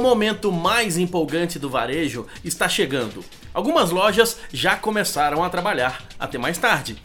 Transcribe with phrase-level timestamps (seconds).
[0.00, 3.24] momento mais empolgante do varejo está chegando.
[3.52, 6.96] Algumas lojas já começaram a trabalhar até mais tarde.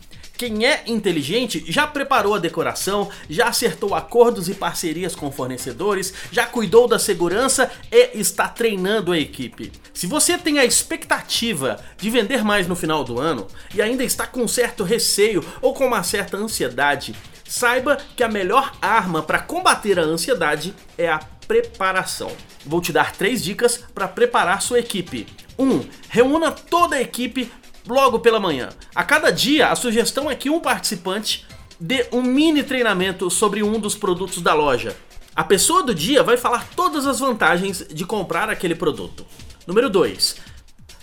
[0.42, 6.48] Quem é inteligente já preparou a decoração, já acertou acordos e parcerias com fornecedores, já
[6.48, 9.72] cuidou da segurança e está treinando a equipe.
[9.94, 13.46] Se você tem a expectativa de vender mais no final do ano
[13.76, 17.14] e ainda está com certo receio ou com uma certa ansiedade,
[17.46, 21.20] saiba que a melhor arma para combater a ansiedade é a
[21.52, 22.32] preparação.
[22.66, 25.28] Vou te dar três dicas para preparar sua equipe.
[25.60, 25.70] 1.
[25.70, 27.52] Um, reúna toda a equipe
[27.86, 28.70] logo pela manhã.
[28.96, 31.46] A cada dia, a sugestão é que um participante
[31.78, 34.96] dê um mini treinamento sobre um dos produtos da loja.
[35.36, 39.26] A pessoa do dia vai falar todas as vantagens de comprar aquele produto.
[39.68, 40.38] Número 2.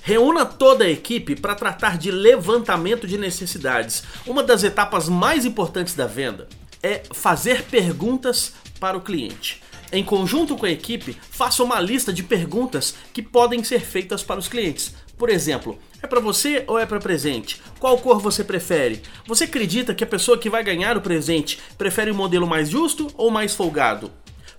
[0.00, 4.02] Reúna toda a equipe para tratar de levantamento de necessidades.
[4.26, 6.48] Uma das etapas mais importantes da venda
[6.82, 9.67] é fazer perguntas para o cliente.
[9.90, 14.38] Em conjunto com a equipe, faça uma lista de perguntas que podem ser feitas para
[14.38, 14.94] os clientes.
[15.16, 17.62] Por exemplo, é para você ou é para presente?
[17.80, 19.00] Qual cor você prefere?
[19.26, 23.08] Você acredita que a pessoa que vai ganhar o presente prefere um modelo mais justo
[23.16, 24.12] ou mais folgado?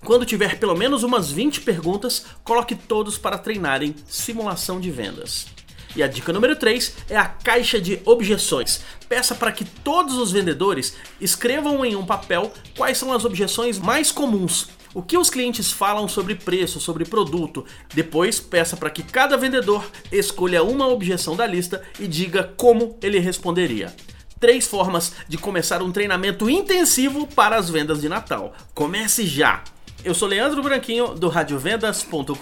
[0.04, 5.46] Quando tiver pelo menos umas 20 perguntas, coloque todos para treinarem simulação de vendas.
[5.94, 8.80] E a dica número 3 é a caixa de objeções.
[9.08, 14.10] Peça para que todos os vendedores escrevam em um papel quais são as objeções mais
[14.10, 17.64] comuns o que os clientes falam sobre preço, sobre produto.
[17.94, 23.18] Depois, peça para que cada vendedor escolha uma objeção da lista e diga como ele
[23.18, 23.94] responderia.
[24.38, 28.54] Três formas de começar um treinamento intensivo para as vendas de Natal.
[28.74, 29.62] Comece já!
[30.02, 32.34] Eu sou Leandro Branquinho do radiovendas.com.br.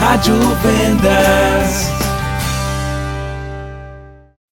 [0.00, 1.93] Rádio Vendas.